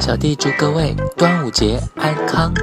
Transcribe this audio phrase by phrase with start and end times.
[0.00, 2.54] 小弟祝各位端午节安康。